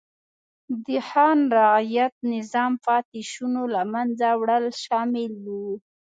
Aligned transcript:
د 0.85 0.87
خان 1.07 1.39
رعیت 1.57 2.13
نظام 2.33 2.73
پاتې 2.85 3.19
شونو 3.31 3.61
له 3.75 3.81
منځه 3.93 4.27
وړل 4.41 4.65
شامل 4.83 5.33
و. 5.45 5.47